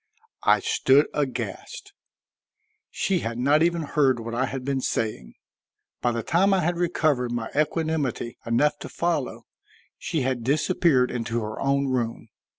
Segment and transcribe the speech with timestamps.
[0.45, 1.93] I stood aghast;
[2.89, 5.35] she had not even heard what I had been saying.
[6.01, 9.45] By the time I had recovered my equanimity enough to follow,
[9.99, 12.29] she had disappeared into her own room.